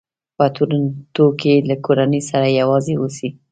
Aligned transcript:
په 0.37 0.45
ټورنټو 0.55 1.25
کې 1.39 1.53
له 1.69 1.75
کورنۍ 1.85 2.21
سره 2.29 2.45
یو 2.59 2.69
ځای 2.85 2.95
اوسي. 3.01 3.29